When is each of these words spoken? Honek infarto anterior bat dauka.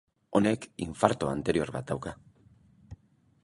Honek 0.37 0.63
infarto 0.85 1.29
anterior 1.33 1.75
bat 1.77 1.91
dauka. 1.95 2.17